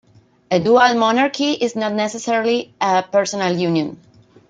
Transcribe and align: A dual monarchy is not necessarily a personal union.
A 0.49 0.57
dual 0.59 0.95
monarchy 0.95 1.51
is 1.51 1.75
not 1.75 1.93
necessarily 1.93 2.73
a 2.81 3.03
personal 3.03 3.55
union. 3.55 4.01